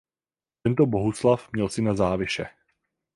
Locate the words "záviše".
1.93-2.45